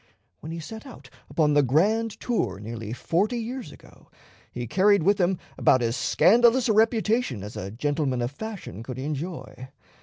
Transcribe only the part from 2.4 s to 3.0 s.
nearly